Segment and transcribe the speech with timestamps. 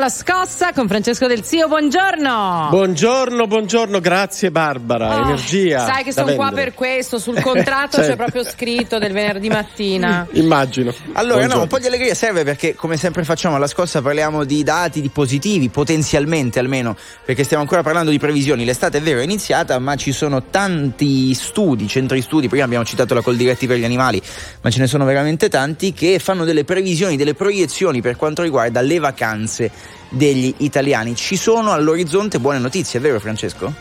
[0.00, 2.68] La scossa con Francesco Del Zio, buongiorno.
[2.70, 5.84] Buongiorno, buongiorno, grazie Barbara, oh, energia.
[5.86, 8.10] Sai che sono qua per questo, sul contratto certo.
[8.10, 10.24] c'è proprio scritto del venerdì mattina.
[10.34, 10.94] Immagino.
[11.14, 11.54] Allora buongiorno.
[11.54, 15.00] no, un po' di allegria serve perché come sempre facciamo alla scossa parliamo di dati
[15.00, 18.64] di positivi, potenzialmente almeno, perché stiamo ancora parlando di previsioni.
[18.64, 23.14] L'estate è vero è iniziata, ma ci sono tanti studi, centri studi, prima abbiamo citato
[23.14, 24.22] la Coldiretti per gli animali,
[24.60, 28.80] ma ce ne sono veramente tanti che fanno delle previsioni, delle proiezioni per quanto riguarda
[28.80, 31.14] le vacanze degli italiani.
[31.14, 33.72] Ci sono all'orizzonte buone notizie, vero Francesco?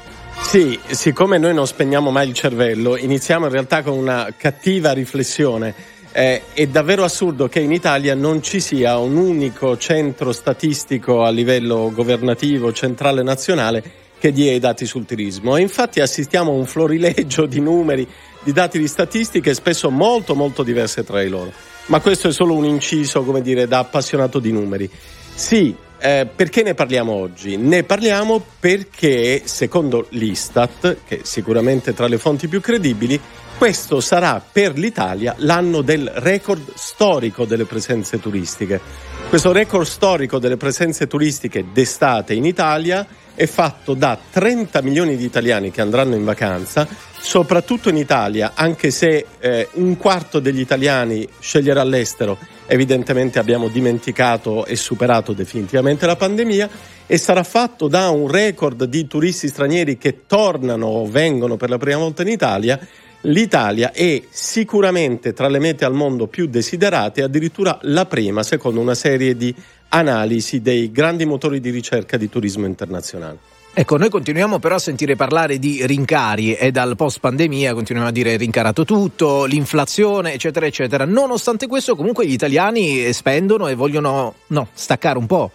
[0.42, 5.74] Sì, siccome noi non spegniamo mai il cervello, iniziamo in realtà con una cattiva riflessione.
[6.12, 11.30] Eh, è davvero assurdo che in Italia non ci sia un unico centro statistico a
[11.30, 13.84] livello governativo, centrale nazionale,
[14.18, 15.58] che dia i dati sul turismo.
[15.58, 18.08] E infatti assistiamo a un florileggio di numeri,
[18.42, 21.52] di dati di statistiche spesso molto molto diverse tra di loro.
[21.88, 24.90] Ma questo è solo un inciso, come dire, da appassionato di numeri.
[25.36, 27.58] Sì, eh, perché ne parliamo oggi?
[27.58, 33.20] Ne parliamo perché, secondo l'Istat, che sicuramente tra le fonti più credibili,
[33.58, 39.17] questo sarà per l'Italia l'anno del record storico delle presenze turistiche.
[39.30, 45.26] Questo record storico delle presenze turistiche d'estate in Italia è fatto da 30 milioni di
[45.26, 46.88] italiani che andranno in vacanza,
[47.20, 54.66] soprattutto in Italia, anche se eh, un quarto degli italiani sceglierà l'estero, evidentemente abbiamo dimenticato
[54.66, 56.70] e superato definitivamente la pandemia,
[57.06, 61.78] e sarà fatto da un record di turisti stranieri che tornano o vengono per la
[61.78, 62.80] prima volta in Italia.
[63.28, 68.96] L'Italia è sicuramente tra le mete al mondo più desiderate, addirittura la prima, secondo una
[68.96, 69.54] serie di
[69.90, 73.38] analisi dei grandi motori di ricerca di turismo internazionale.
[73.74, 78.14] Ecco, noi continuiamo però a sentire parlare di rincari e dal post pandemia continuiamo a
[78.14, 81.04] dire rincarato tutto, l'inflazione, eccetera, eccetera.
[81.04, 85.52] Nonostante questo, comunque gli italiani spendono e vogliono no, staccare un po'.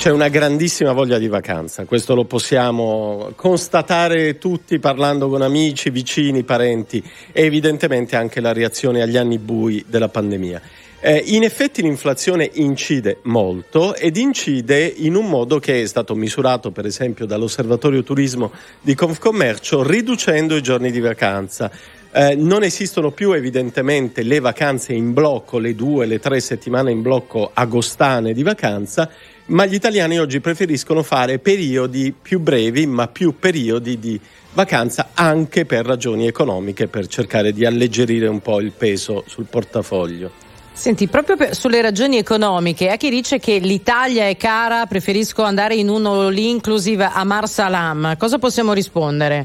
[0.00, 6.42] C'è una grandissima voglia di vacanza, questo lo possiamo constatare tutti parlando con amici, vicini,
[6.42, 10.62] parenti e evidentemente anche la reazione agli anni bui della pandemia.
[11.02, 16.72] Eh, in effetti l'inflazione incide molto ed incide in un modo che è stato misurato
[16.72, 18.52] per esempio dall'Osservatorio Turismo
[18.82, 21.70] di Confcommercio riducendo i giorni di vacanza.
[22.12, 27.00] Eh, non esistono più evidentemente le vacanze in blocco, le due, le tre settimane in
[27.00, 29.08] blocco agostane di vacanza,
[29.46, 34.20] ma gli italiani oggi preferiscono fare periodi più brevi, ma più periodi di
[34.52, 40.48] vacanza anche per ragioni economiche, per cercare di alleggerire un po' il peso sul portafoglio.
[40.80, 45.74] Senti, proprio per, sulle ragioni economiche, a chi dice che l'Italia è cara, preferisco andare
[45.74, 49.44] in un all inclusive a Marsalam, cosa possiamo rispondere?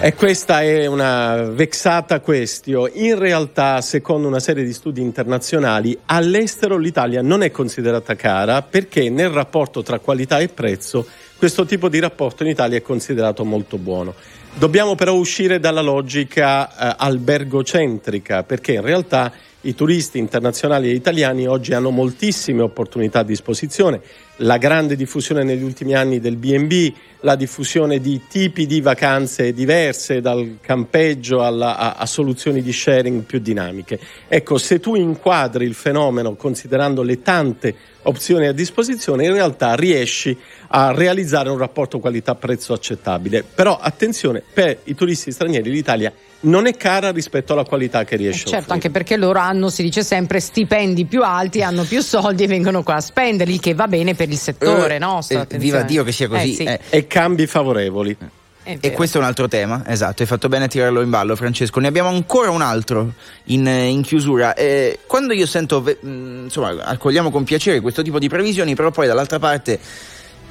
[0.00, 2.92] E questa è una vexata questione.
[2.94, 9.10] In realtà, secondo una serie di studi internazionali, all'estero l'Italia non è considerata cara perché
[9.10, 11.06] nel rapporto tra qualità e prezzo
[11.36, 14.14] questo tipo di rapporto in Italia è considerato molto buono.
[14.54, 21.46] Dobbiamo però uscire dalla logica eh, albergocentrica perché in realtà i turisti internazionali e italiani
[21.46, 24.00] oggi hanno moltissime opportunità a disposizione,
[24.36, 30.22] la grande diffusione negli ultimi anni del BB, la diffusione di tipi di vacanze diverse,
[30.22, 34.00] dal campeggio alla, a, a, soluzioni di sharing più dinamiche.
[34.28, 40.36] Ecco, se tu inquadri il fenomeno considerando le tante opzioni a disposizione, in realtà riesci
[40.68, 43.42] a realizzare un rapporto qualità-prezzo accettabile.
[43.42, 46.12] Però attenzione, per i turisti stranieri l'Italia
[46.42, 49.82] non è cara rispetto alla qualità che riesce eh certo, anche perché loro hanno, si
[49.82, 53.88] dice sempre, stipendi più alti, hanno più soldi e vengono qua a spenderli, che va
[53.88, 55.46] bene per il settore uh, nostro.
[55.48, 56.52] Eh, viva Dio che sia così.
[56.52, 56.64] Eh, sì.
[56.64, 56.80] eh.
[56.88, 58.16] E cambi favorevoli.
[58.62, 61.80] E questo è un altro tema, esatto, hai fatto bene a tirarlo in ballo Francesco.
[61.80, 64.54] Ne abbiamo ancora un altro in, in chiusura.
[64.54, 69.38] Eh, quando io sento, insomma, accogliamo con piacere questo tipo di previsioni, però poi dall'altra
[69.38, 69.80] parte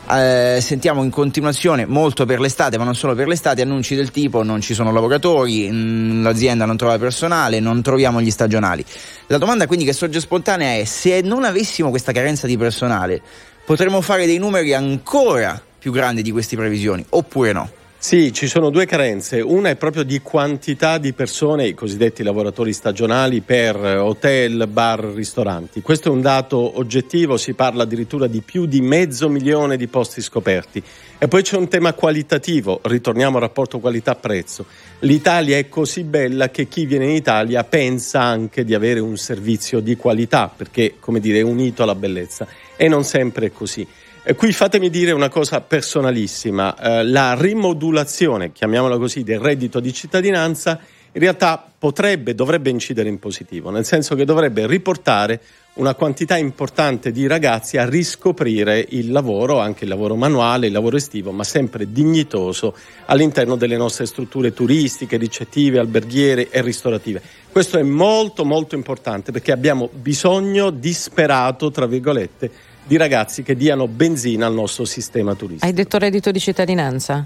[0.09, 4.41] eh, sentiamo in continuazione molto per l'estate, ma non solo per l'estate, annunci del tipo
[4.41, 8.84] non ci sono lavoratori, mh, mm, l'azienda non trova personale, non troviamo gli stagionali.
[9.28, 13.22] La domanda quindi che sorge spontanea è se non avessimo questa carenza di personale,
[13.64, 17.70] potremmo fare dei numeri ancora più grandi di queste previsioni oppure no?
[18.01, 19.41] Sì, ci sono due carenze.
[19.41, 25.81] Una è proprio di quantità di persone, i cosiddetti lavoratori stagionali per hotel, bar, ristoranti.
[25.81, 30.22] Questo è un dato oggettivo, si parla addirittura di più di mezzo milione di posti
[30.22, 30.81] scoperti.
[31.17, 34.66] E poi c'è un tema qualitativo, ritorniamo al rapporto qualità-prezzo.
[34.99, 39.81] L'Italia è così bella che chi viene in Italia pensa anche di avere un servizio
[39.81, 42.47] di qualità, perché, come dire, è unito alla bellezza.
[42.78, 43.85] E non sempre è così.
[44.21, 50.79] Qui fatemi dire una cosa personalissima, eh, la rimodulazione, chiamiamola così, del reddito di cittadinanza
[51.11, 55.41] in realtà potrebbe, dovrebbe incidere in positivo, nel senso che dovrebbe riportare
[55.75, 60.97] una quantità importante di ragazzi a riscoprire il lavoro, anche il lavoro manuale, il lavoro
[60.97, 62.75] estivo, ma sempre dignitoso
[63.05, 67.21] all'interno delle nostre strutture turistiche, ricettive, alberghiere e ristorative.
[67.49, 72.51] Questo è molto molto importante perché abbiamo bisogno disperato, tra virgolette,
[72.90, 75.68] di ragazzi che diano benzina al nostro sistema turistico.
[75.68, 77.24] Hai detto reddito di cittadinanza?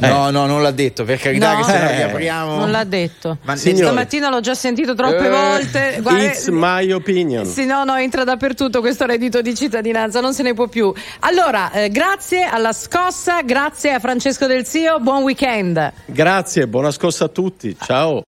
[0.00, 0.30] No, eh.
[0.30, 2.56] no, non l'ha detto, per carità no, che se no riapriamo.
[2.56, 3.38] Non l'ha detto.
[3.42, 3.84] Ma Signore.
[3.84, 5.98] stamattina l'ho già sentito troppe eh, volte.
[6.02, 7.46] Guarda, it's my opinion.
[7.46, 10.92] Sì, no, no, entra dappertutto questo reddito di cittadinanza, non se ne può più.
[11.20, 15.92] Allora, eh, grazie alla scossa, grazie a Francesco Del Zio, buon weekend.
[16.04, 17.74] Grazie, buona scossa a tutti.
[17.82, 18.24] Ciao.